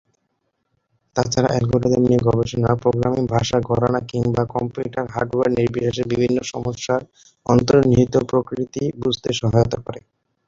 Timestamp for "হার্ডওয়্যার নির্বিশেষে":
5.13-6.03